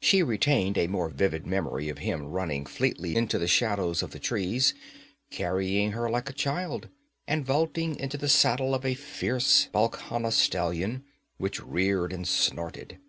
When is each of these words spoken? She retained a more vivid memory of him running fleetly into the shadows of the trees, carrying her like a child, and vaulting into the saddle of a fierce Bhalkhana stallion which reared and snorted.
She 0.00 0.22
retained 0.22 0.78
a 0.78 0.86
more 0.86 1.10
vivid 1.10 1.46
memory 1.46 1.90
of 1.90 1.98
him 1.98 2.24
running 2.24 2.64
fleetly 2.64 3.14
into 3.14 3.38
the 3.38 3.46
shadows 3.46 4.02
of 4.02 4.10
the 4.12 4.18
trees, 4.18 4.72
carrying 5.30 5.92
her 5.92 6.08
like 6.08 6.30
a 6.30 6.32
child, 6.32 6.88
and 7.28 7.44
vaulting 7.44 7.94
into 7.96 8.16
the 8.16 8.30
saddle 8.30 8.74
of 8.74 8.86
a 8.86 8.94
fierce 8.94 9.66
Bhalkhana 9.70 10.32
stallion 10.32 11.04
which 11.36 11.62
reared 11.62 12.10
and 12.10 12.26
snorted. 12.26 13.00